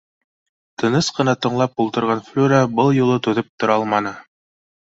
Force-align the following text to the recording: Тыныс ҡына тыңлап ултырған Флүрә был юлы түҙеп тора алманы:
Тыныс 0.83 1.09
ҡына 1.17 1.35
тыңлап 1.47 1.83
ултырған 1.85 2.25
Флүрә 2.31 2.63
был 2.81 2.91
юлы 3.03 3.21
түҙеп 3.29 3.55
тора 3.61 3.79
алманы: 3.79 4.19